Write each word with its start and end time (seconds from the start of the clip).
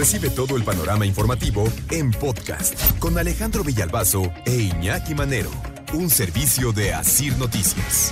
Recibe 0.00 0.30
todo 0.30 0.56
el 0.56 0.64
panorama 0.64 1.04
informativo 1.04 1.64
en 1.90 2.10
podcast 2.10 2.98
con 2.98 3.18
Alejandro 3.18 3.62
Villalbazo 3.62 4.32
e 4.46 4.56
Iñaki 4.56 5.14
Manero, 5.14 5.50
un 5.92 6.08
servicio 6.08 6.72
de 6.72 6.94
Asir 6.94 7.36
Noticias. 7.36 8.10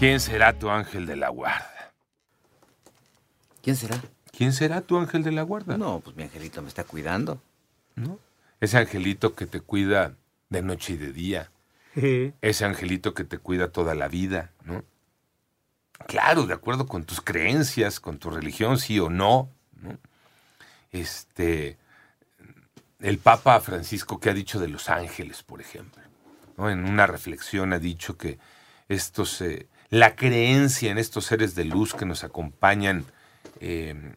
¿Quién 0.00 0.18
será 0.18 0.58
tu 0.58 0.68
ángel 0.68 1.06
de 1.06 1.14
la 1.14 1.28
guarda? 1.28 1.94
¿Quién 3.62 3.76
será? 3.76 4.02
¿Quién 4.36 4.52
será 4.52 4.80
tu 4.80 4.98
ángel 4.98 5.22
de 5.22 5.30
la 5.30 5.42
guarda? 5.42 5.78
No, 5.78 6.00
pues 6.00 6.16
mi 6.16 6.24
angelito 6.24 6.60
me 6.60 6.66
está 6.66 6.82
cuidando. 6.82 7.40
¿No? 7.94 8.18
Ese 8.60 8.76
angelito 8.76 9.36
que 9.36 9.46
te 9.46 9.60
cuida 9.60 10.16
de 10.48 10.62
noche 10.62 10.94
y 10.94 10.96
de 10.96 11.12
día. 11.12 11.52
Ese 11.94 12.64
angelito 12.64 13.14
que 13.14 13.22
te 13.22 13.38
cuida 13.38 13.68
toda 13.68 13.94
la 13.94 14.08
vida, 14.08 14.50
¿no? 14.64 14.82
Claro, 16.08 16.46
de 16.46 16.54
acuerdo 16.54 16.88
con 16.88 17.04
tus 17.04 17.20
creencias, 17.20 18.00
con 18.00 18.18
tu 18.18 18.28
religión, 18.30 18.80
sí 18.80 18.98
o 18.98 19.08
no. 19.08 19.50
¿no? 19.80 19.96
Este, 20.94 21.76
el 23.00 23.18
Papa 23.18 23.58
Francisco, 23.58 24.20
¿qué 24.20 24.30
ha 24.30 24.32
dicho 24.34 24.60
de 24.60 24.68
los 24.68 24.88
ángeles, 24.88 25.42
por 25.42 25.60
ejemplo? 25.60 26.00
En 26.56 26.84
una 26.84 27.08
reflexión 27.08 27.72
ha 27.72 27.80
dicho 27.80 28.16
que 28.16 28.38
estos, 28.88 29.40
eh, 29.40 29.66
la 29.90 30.14
creencia 30.14 30.92
en 30.92 30.98
estos 30.98 31.24
seres 31.26 31.56
de 31.56 31.64
luz 31.64 31.94
que 31.94 32.04
nos 32.06 32.22
acompañan 32.22 33.04
eh, 33.58 34.14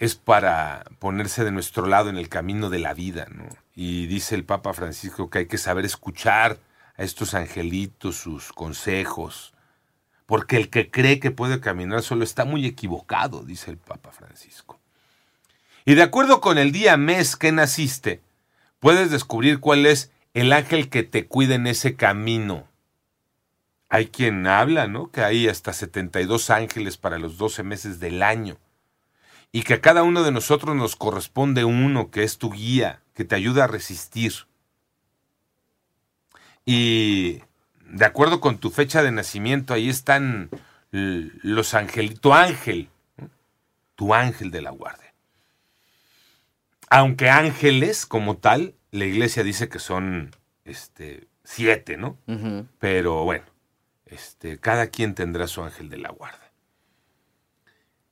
es 0.00 0.16
para 0.16 0.84
ponerse 0.98 1.44
de 1.44 1.52
nuestro 1.52 1.86
lado 1.86 2.10
en 2.10 2.16
el 2.16 2.28
camino 2.28 2.68
de 2.68 2.80
la 2.80 2.92
vida. 2.92 3.28
¿no? 3.30 3.46
Y 3.76 4.08
dice 4.08 4.34
el 4.34 4.44
Papa 4.44 4.72
Francisco 4.72 5.30
que 5.30 5.38
hay 5.38 5.46
que 5.46 5.58
saber 5.58 5.84
escuchar 5.84 6.58
a 6.96 7.04
estos 7.04 7.34
angelitos, 7.34 8.16
sus 8.16 8.52
consejos, 8.52 9.54
porque 10.26 10.56
el 10.56 10.68
que 10.68 10.90
cree 10.90 11.20
que 11.20 11.30
puede 11.30 11.60
caminar 11.60 12.02
solo 12.02 12.24
está 12.24 12.44
muy 12.44 12.66
equivocado, 12.66 13.42
dice 13.42 13.70
el 13.70 13.78
Papa 13.78 14.10
Francisco. 14.10 14.78
Y 15.84 15.94
de 15.94 16.02
acuerdo 16.02 16.40
con 16.40 16.58
el 16.58 16.72
día, 16.72 16.96
mes 16.96 17.36
que 17.36 17.52
naciste, 17.52 18.20
puedes 18.80 19.10
descubrir 19.12 19.60
cuál 19.60 19.86
es 19.86 20.10
el 20.34 20.52
ángel 20.52 20.90
que 20.90 21.04
te 21.04 21.26
cuida 21.26 21.54
en 21.54 21.68
ese 21.68 21.94
camino. 21.94 22.66
Hay 23.88 24.08
quien 24.08 24.48
habla, 24.48 24.88
¿no? 24.88 25.12
Que 25.12 25.22
hay 25.22 25.48
hasta 25.48 25.72
72 25.72 26.50
ángeles 26.50 26.96
para 26.96 27.18
los 27.18 27.38
12 27.38 27.62
meses 27.62 28.00
del 28.00 28.20
año. 28.22 28.58
Y 29.52 29.62
que 29.62 29.74
a 29.74 29.80
cada 29.80 30.02
uno 30.02 30.24
de 30.24 30.32
nosotros 30.32 30.74
nos 30.74 30.96
corresponde 30.96 31.64
uno 31.64 32.10
que 32.10 32.24
es 32.24 32.36
tu 32.38 32.50
guía, 32.50 33.00
que 33.14 33.24
te 33.24 33.36
ayuda 33.36 33.64
a 33.64 33.68
resistir. 33.68 34.32
Y 36.64 37.42
de 37.90 38.04
acuerdo 38.04 38.40
con 38.40 38.58
tu 38.58 38.70
fecha 38.70 39.02
de 39.02 39.12
nacimiento, 39.12 39.74
ahí 39.74 39.88
están 39.88 40.50
los 40.90 41.74
ángeles, 41.74 42.20
tu 42.20 42.32
ángel, 42.32 42.88
tu 43.94 44.14
ángel 44.14 44.50
de 44.50 44.62
la 44.62 44.70
guardia. 44.70 45.14
Aunque 46.88 47.28
ángeles 47.30 48.06
como 48.06 48.36
tal, 48.36 48.74
la 48.90 49.04
iglesia 49.04 49.42
dice 49.42 49.68
que 49.68 49.78
son 49.78 50.34
este, 50.64 51.26
siete, 51.44 51.96
¿no? 51.96 52.18
Pero 52.78 53.24
bueno, 53.24 53.44
este, 54.06 54.58
cada 54.58 54.88
quien 54.88 55.14
tendrá 55.14 55.46
su 55.46 55.62
ángel 55.62 55.88
de 55.88 55.98
la 55.98 56.10
guarda. 56.10 56.45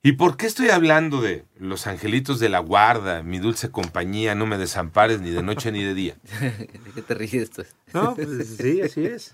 ¿Y 0.05 0.11
por 0.11 0.37
qué 0.37 0.45
estoy 0.45 0.69
hablando 0.69 1.19
de 1.19 1.45
los 1.57 1.87
angelitos 1.87 2.39
de 2.39 2.47
la 2.47 2.59
guarda, 2.59 3.23
mi 3.23 3.39
dulce 3.39 3.71
compañía, 3.71 4.35
no 4.35 4.45
me 4.45 4.59
desampares 4.59 5.19
ni 5.19 5.31
de 5.31 5.41
noche 5.41 5.71
ni 5.71 5.83
de 5.83 5.95
día? 5.95 6.15
¿De 6.39 6.91
qué 6.93 7.01
te 7.01 7.15
ríes 7.15 7.49
tú? 7.49 7.63
No, 7.91 8.13
pues 8.13 8.55
sí, 8.55 8.81
así 8.83 9.03
es. 9.03 9.31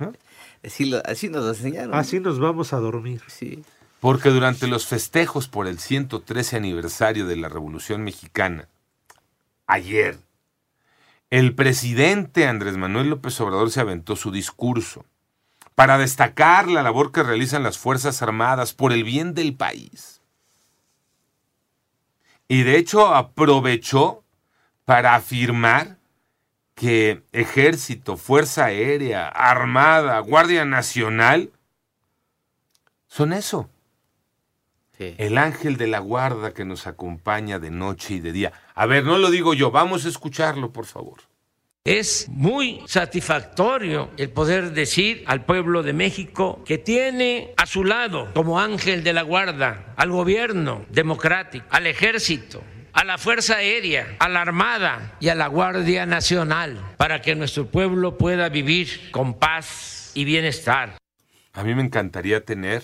Así, 0.64 0.86
lo- 0.86 1.06
así 1.06 1.28
nos 1.28 1.46
enseñaron. 1.58 1.94
Así 1.94 2.22
nos 2.22 2.40
vamos 2.40 2.72
a 2.72 2.78
dormir. 2.78 3.22
Sí. 3.28 3.66
Porque 4.00 4.30
durante 4.30 4.68
los 4.68 4.88
festejos 4.88 5.50
por 5.50 5.68
el 5.68 5.78
113 5.78 6.56
aniversario 6.56 7.28
de 7.28 7.36
la 7.36 7.50
Revolución 7.50 8.06
Mexicana, 8.06 8.70
ayer, 9.68 10.20
el 11.32 11.54
presidente 11.54 12.48
Andrés 12.48 12.78
Manuel 12.78 13.10
López 13.10 13.38
Obrador 13.42 13.72
se 13.72 13.82
aventó 13.82 14.16
su 14.16 14.32
discurso 14.32 15.04
para 15.76 15.98
destacar 15.98 16.70
la 16.70 16.82
labor 16.82 17.12
que 17.12 17.24
realizan 17.24 17.62
las 17.64 17.78
Fuerzas 17.78 18.22
Armadas 18.22 18.72
por 18.74 18.94
el 18.94 19.04
bien 19.04 19.34
del 19.34 19.54
país. 19.54 20.21
Y 22.52 22.64
de 22.64 22.76
hecho 22.76 23.16
aprovechó 23.16 24.26
para 24.84 25.16
afirmar 25.16 26.00
que 26.76 27.24
ejército, 27.32 28.18
fuerza 28.18 28.66
aérea, 28.66 29.30
armada, 29.30 30.20
guardia 30.20 30.66
nacional 30.66 31.50
son 33.08 33.32
eso. 33.32 33.70
sí. 34.98 35.16
El 35.18 35.38
ángel 35.38 35.78
de 35.78 35.88
la 35.88 36.00
guarda 36.00 36.54
que 36.54 36.66
nos 36.66 36.88
acompaña 36.88 37.58
de 37.58 37.72
noche 37.72 38.16
y 38.16 38.20
de 38.20 38.34
día. 38.34 38.52
A 38.76 38.86
ver, 38.86 39.06
no 39.06 39.18
lo 39.18 39.32
digo 39.32 39.54
yo, 39.54 39.72
vamos 39.72 40.04
a 40.04 40.10
escucharlo, 40.10 40.74
por 40.74 40.86
favor. 40.86 41.22
Es 41.84 42.30
muy 42.30 42.80
satisfactorio 42.86 44.12
el 44.18 44.30
poder 44.30 44.74
decir 44.74 45.24
al 45.26 45.46
pueblo 45.46 45.82
de 45.82 45.94
México 45.94 46.64
que 46.64 46.78
tiene 46.78 47.56
a 47.58 47.66
su 47.66 47.84
lado 47.84 48.32
como 48.36 48.60
ángel 48.60 49.04
de 49.04 49.14
la 49.14 49.24
guarda 49.24 49.96
al 49.98 50.12
gobierno 50.12 50.86
democrático, 50.90 51.66
al 51.72 51.88
ejército, 51.88 52.62
a 52.94 53.04
la 53.04 53.18
Fuerza 53.18 53.56
Aérea, 53.56 54.16
a 54.20 54.30
la 54.30 54.42
Armada 54.42 55.18
y 55.20 55.30
a 55.30 55.36
la 55.36 55.48
Guardia 55.48 56.06
Nacional 56.06 56.80
para 56.98 57.24
que 57.24 57.34
nuestro 57.34 57.66
pueblo 57.66 58.16
pueda 58.16 58.50
vivir 58.50 59.10
con 59.10 59.34
paz 59.34 60.12
y 60.14 60.24
bienestar. 60.24 60.98
A 61.52 61.64
mí 61.64 61.74
me 61.74 61.82
encantaría 61.82 62.46
tener 62.46 62.84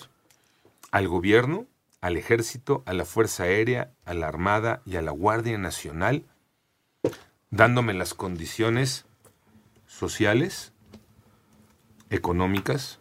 al 0.90 1.06
gobierno, 1.06 1.66
al 2.00 2.16
ejército, 2.16 2.82
a 2.84 2.94
la 2.94 3.04
Fuerza 3.04 3.44
Aérea, 3.44 3.92
a 4.04 4.14
la 4.14 4.26
Armada 4.26 4.82
y 4.84 4.96
a 4.96 5.02
la 5.02 5.12
Guardia 5.12 5.56
Nacional 5.56 6.24
dándome 7.50 7.94
las 7.94 8.14
condiciones 8.14 9.04
sociales, 9.86 10.72
económicas, 12.10 13.00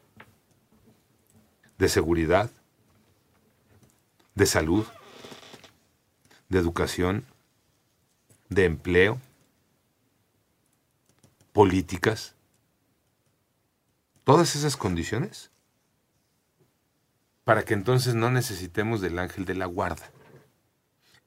de 1.77 1.89
seguridad, 1.89 2.49
de 4.35 4.45
salud, 4.45 4.85
de 6.49 6.59
educación, 6.59 7.25
de 8.49 8.65
empleo, 8.65 9.19
políticas, 11.51 12.35
todas 14.23 14.55
esas 14.55 14.77
condiciones 14.77 15.51
para 17.43 17.63
que 17.63 17.73
entonces 17.73 18.13
no 18.13 18.29
necesitemos 18.29 18.99
del 18.99 19.19
ángel 19.19 19.45
de 19.45 19.55
la 19.55 19.65
guarda. 19.65 20.11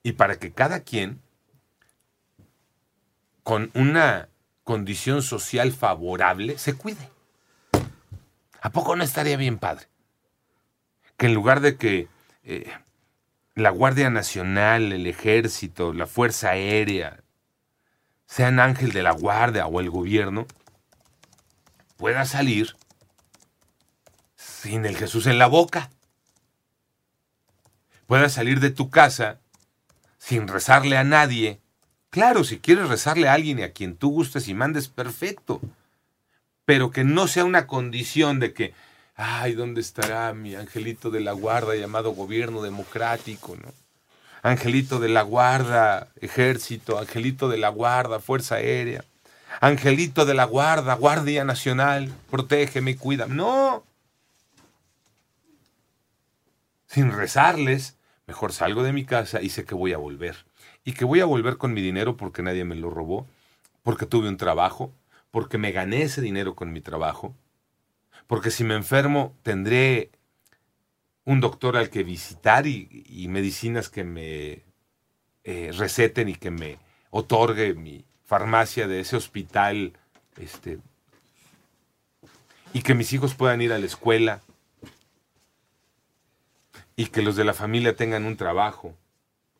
Y 0.02 0.12
para 0.12 0.38
que 0.38 0.52
cada 0.52 0.80
quien 0.80 1.20
con 3.42 3.70
una 3.74 4.28
condición 4.64 5.22
social 5.22 5.72
favorable 5.72 6.58
se 6.58 6.74
cuide. 6.74 7.10
¿A 8.60 8.70
poco 8.70 8.94
no 8.96 9.04
estaría 9.04 9.36
bien 9.36 9.58
padre? 9.58 9.86
Que 11.16 11.26
en 11.26 11.34
lugar 11.34 11.60
de 11.60 11.76
que 11.76 12.08
eh, 12.44 12.70
la 13.54 13.70
Guardia 13.70 14.10
Nacional, 14.10 14.92
el 14.92 15.06
Ejército, 15.06 15.92
la 15.92 16.06
Fuerza 16.06 16.50
Aérea, 16.50 17.22
sean 18.26 18.60
ángel 18.60 18.92
de 18.92 19.02
la 19.02 19.10
guardia 19.10 19.66
o 19.66 19.80
el 19.80 19.90
gobierno, 19.90 20.46
pueda 21.96 22.24
salir 22.24 22.76
sin 24.36 24.86
el 24.86 24.96
Jesús 24.96 25.26
en 25.26 25.38
la 25.38 25.46
boca. 25.46 25.90
Pueda 28.06 28.28
salir 28.28 28.60
de 28.60 28.70
tu 28.70 28.90
casa 28.90 29.40
sin 30.18 30.48
rezarle 30.48 30.96
a 30.96 31.04
nadie. 31.04 31.60
Claro, 32.10 32.42
si 32.42 32.58
quieres 32.58 32.88
rezarle 32.88 33.28
a 33.28 33.34
alguien 33.34 33.60
y 33.60 33.62
a 33.62 33.72
quien 33.72 33.96
tú 33.96 34.10
gustes 34.10 34.48
y 34.48 34.54
mandes, 34.54 34.88
perfecto. 34.88 35.60
Pero 36.64 36.90
que 36.90 37.04
no 37.04 37.28
sea 37.28 37.44
una 37.44 37.68
condición 37.68 38.40
de 38.40 38.52
que, 38.52 38.74
ay, 39.14 39.54
¿dónde 39.54 39.80
estará 39.80 40.32
mi 40.34 40.56
angelito 40.56 41.10
de 41.10 41.20
la 41.20 41.32
guarda 41.32 41.76
llamado 41.76 42.10
gobierno 42.10 42.62
democrático? 42.62 43.56
¿no? 43.56 43.72
Angelito 44.42 44.98
de 44.98 45.08
la 45.08 45.22
guarda, 45.22 46.08
ejército, 46.20 46.98
angelito 46.98 47.48
de 47.48 47.58
la 47.58 47.68
guarda, 47.68 48.18
fuerza 48.18 48.56
aérea, 48.56 49.04
angelito 49.60 50.26
de 50.26 50.34
la 50.34 50.44
guarda, 50.44 50.94
guardia 50.94 51.44
nacional, 51.44 52.12
protégeme 52.28 52.96
cuida. 52.96 53.26
No. 53.26 53.84
Sin 56.88 57.12
rezarles, 57.12 57.94
mejor 58.30 58.52
salgo 58.52 58.84
de 58.84 58.92
mi 58.92 59.04
casa 59.04 59.42
y 59.42 59.48
sé 59.48 59.64
que 59.64 59.74
voy 59.74 59.92
a 59.92 59.98
volver. 59.98 60.36
Y 60.84 60.92
que 60.92 61.04
voy 61.04 61.18
a 61.18 61.24
volver 61.24 61.56
con 61.56 61.74
mi 61.74 61.80
dinero 61.82 62.16
porque 62.16 62.44
nadie 62.44 62.64
me 62.64 62.76
lo 62.76 62.88
robó, 62.88 63.26
porque 63.82 64.06
tuve 64.06 64.28
un 64.28 64.36
trabajo, 64.36 64.94
porque 65.32 65.58
me 65.58 65.72
gané 65.72 66.02
ese 66.02 66.20
dinero 66.20 66.54
con 66.54 66.72
mi 66.72 66.80
trabajo, 66.80 67.34
porque 68.28 68.52
si 68.52 68.62
me 68.62 68.76
enfermo 68.76 69.34
tendré 69.42 70.12
un 71.24 71.40
doctor 71.40 71.76
al 71.76 71.90
que 71.90 72.04
visitar 72.04 72.68
y, 72.68 73.26
medicinas 73.28 73.88
que 73.88 74.04
me 74.04 74.62
eh, 75.42 75.72
receten 75.76 76.28
y 76.28 76.36
que 76.36 76.52
me 76.52 76.78
otorgue 77.10 77.74
mi 77.74 78.04
farmacia 78.24 78.86
de 78.86 79.00
ese 79.00 79.16
hospital, 79.16 79.94
este, 80.36 80.78
y 82.72 82.82
que 82.82 82.94
mis 82.94 83.12
hijos 83.12 83.34
puedan 83.34 83.60
ir 83.60 83.72
a 83.72 83.78
la 83.80 83.86
escuela, 83.86 84.40
y 87.00 87.06
que 87.06 87.22
los 87.22 87.34
de 87.34 87.44
la 87.44 87.54
familia 87.54 87.96
tengan 87.96 88.26
un 88.26 88.36
trabajo, 88.36 88.94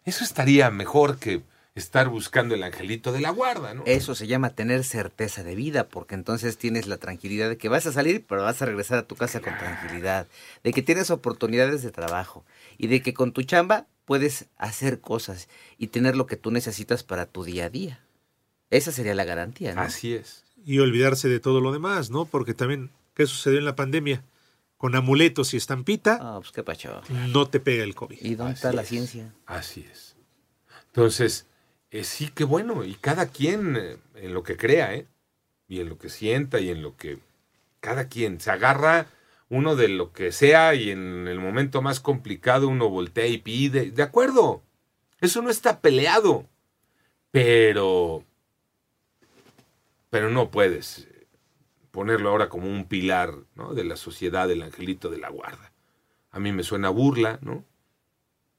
Eso 0.04 0.24
estaría 0.24 0.70
mejor 0.70 1.18
que 1.18 1.42
estar 1.74 2.10
buscando 2.10 2.54
el 2.54 2.62
angelito 2.62 3.12
de 3.12 3.20
la 3.20 3.30
guarda, 3.30 3.72
¿no? 3.72 3.82
Eso 3.86 4.14
se 4.14 4.26
llama 4.26 4.50
tener 4.50 4.84
certeza 4.84 5.42
de 5.42 5.54
vida, 5.54 5.88
porque 5.88 6.14
entonces 6.14 6.58
tienes 6.58 6.86
la 6.86 6.98
tranquilidad 6.98 7.48
de 7.48 7.56
que 7.56 7.70
vas 7.70 7.86
a 7.86 7.92
salir, 7.92 8.26
pero 8.26 8.42
vas 8.42 8.60
a 8.60 8.66
regresar 8.66 8.98
a 8.98 9.06
tu 9.06 9.16
casa 9.16 9.40
con 9.40 9.56
tranquilidad, 9.56 10.26
de 10.62 10.72
que 10.74 10.82
tienes 10.82 11.10
oportunidades 11.10 11.82
de 11.82 11.90
trabajo 11.90 12.44
y 12.76 12.88
de 12.88 13.00
que 13.00 13.14
con 13.14 13.32
tu 13.32 13.42
chamba 13.42 13.86
puedes 14.04 14.44
hacer 14.58 15.00
cosas 15.00 15.48
y 15.78 15.86
tener 15.86 16.16
lo 16.16 16.26
que 16.26 16.36
tú 16.36 16.50
necesitas 16.50 17.04
para 17.04 17.24
tu 17.24 17.44
día 17.44 17.66
a 17.66 17.70
día. 17.70 18.00
Esa 18.68 18.92
sería 18.92 19.14
la 19.14 19.24
garantía, 19.24 19.74
¿no? 19.74 19.80
Así 19.80 20.12
es. 20.12 20.44
Y 20.66 20.80
olvidarse 20.80 21.30
de 21.30 21.40
todo 21.40 21.62
lo 21.62 21.72
demás, 21.72 22.10
¿no? 22.10 22.26
Porque 22.26 22.52
también, 22.52 22.90
¿qué 23.14 23.26
sucedió 23.26 23.58
en 23.58 23.64
la 23.64 23.76
pandemia? 23.76 24.22
Con 24.80 24.94
amuletos 24.96 25.52
y 25.52 25.58
estampita, 25.58 26.16
Ah, 26.22 26.38
pues 26.40 26.52
qué 26.52 26.62
pacho. 26.62 27.02
no 27.28 27.46
te 27.50 27.60
pega 27.60 27.84
el 27.84 27.94
COVID. 27.94 28.16
¿Y 28.18 28.34
dónde 28.34 28.54
Así 28.54 28.58
está 28.60 28.72
la 28.72 28.80
es. 28.80 28.88
ciencia? 28.88 29.34
Así 29.44 29.86
es. 29.92 30.16
Entonces, 30.86 31.46
eh, 31.90 32.02
sí 32.02 32.28
que 32.28 32.44
bueno, 32.44 32.82
y 32.82 32.94
cada 32.94 33.26
quien 33.28 33.76
eh, 33.76 33.98
en 34.14 34.32
lo 34.32 34.42
que 34.42 34.56
crea, 34.56 34.94
¿eh? 34.94 35.06
Y 35.68 35.80
en 35.80 35.90
lo 35.90 35.98
que 35.98 36.08
sienta 36.08 36.60
y 36.60 36.70
en 36.70 36.80
lo 36.80 36.96
que... 36.96 37.18
Cada 37.80 38.08
quien 38.08 38.40
se 38.40 38.50
agarra 38.52 39.06
uno 39.50 39.76
de 39.76 39.88
lo 39.88 40.12
que 40.14 40.32
sea 40.32 40.74
y 40.74 40.90
en 40.90 41.28
el 41.28 41.40
momento 41.40 41.82
más 41.82 42.00
complicado 42.00 42.66
uno 42.66 42.88
voltea 42.88 43.26
y 43.26 43.36
pide. 43.36 43.90
De 43.90 44.02
acuerdo, 44.02 44.62
eso 45.20 45.42
no 45.42 45.50
está 45.50 45.80
peleado, 45.82 46.46
pero... 47.30 48.24
Pero 50.08 50.30
no 50.30 50.50
puedes 50.50 51.06
ponerlo 51.90 52.30
ahora 52.30 52.48
como 52.48 52.66
un 52.68 52.84
pilar 52.86 53.34
de 53.74 53.84
la 53.84 53.96
sociedad 53.96 54.48
del 54.48 54.62
angelito 54.62 55.10
de 55.10 55.18
la 55.18 55.28
guarda. 55.30 55.72
A 56.30 56.38
mí 56.38 56.52
me 56.52 56.62
suena 56.62 56.88
burla, 56.90 57.38
¿no? 57.42 57.64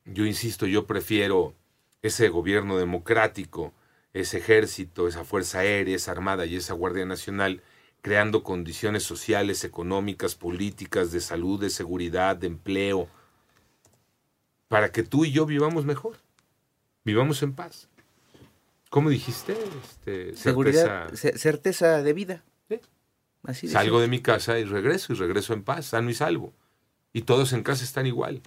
Yo 0.06 0.25
insisto, 0.25 0.66
yo 0.66 0.86
prefiero 0.86 1.54
ese 2.01 2.30
gobierno 2.30 2.78
democrático, 2.78 3.74
ese 4.13 4.39
ejército, 4.39 5.07
esa 5.07 5.24
fuerza 5.24 5.60
aérea, 5.60 5.95
esa 5.95 6.12
armada 6.12 6.45
y 6.45 6.56
esa 6.56 6.74
Guardia 6.74 7.06
Nacional, 7.06 7.62
creando 8.01 8.44
condiciones 8.44 9.04
sociales, 9.04 9.63
económicas, 9.63 10.36
políticas, 10.36 11.12
de 11.12 11.22
salud, 11.22 11.62
de 11.62 11.69
seguridad, 11.69 12.36
de 12.36 12.48
empleo, 12.48 13.07
para 14.68 14.92
que 14.92 15.04
tú 15.04 15.25
y 15.25 15.31
yo 15.31 15.45
vivamos 15.45 15.86
mejor, 15.86 16.18
vivamos 17.04 17.44
en 17.44 17.54
paz. 17.54 17.88
¿Cómo 18.89 19.10
dijiste? 19.10 19.54
Este, 19.83 20.36
Seguridad, 20.36 21.07
certeza. 21.10 21.30
ce- 21.30 21.38
certeza 21.38 22.04
de 22.04 22.13
vida. 22.13 22.44
Sí. 23.45 23.51
Así 23.51 23.67
de 23.67 23.73
Salgo 23.73 23.97
simple. 23.97 24.01
de 24.03 24.07
mi 24.07 24.21
casa 24.21 24.59
y 24.59 24.63
regreso, 24.65 25.13
y 25.13 25.15
regreso 25.15 25.53
en 25.53 25.63
paz, 25.63 25.88
sano 25.88 26.09
y 26.09 26.13
salvo. 26.13 26.53
Y 27.13 27.23
todos 27.23 27.53
en 27.53 27.63
casa 27.63 27.83
están 27.83 28.05
igual. 28.07 28.41